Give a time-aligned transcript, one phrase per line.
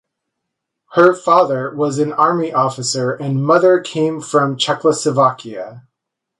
[0.93, 5.83] Her father was an army officer and mother came from Czechoslovakia.